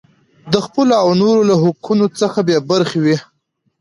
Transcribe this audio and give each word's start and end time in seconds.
د 0.53 0.55
خپلو 0.65 0.93
او 1.03 1.09
نورو 1.21 1.41
له 1.49 1.55
حقونو 1.63 2.05
څخه 2.19 2.39
بې 2.47 2.55
خبره 2.61 2.93
وي. 3.03 3.17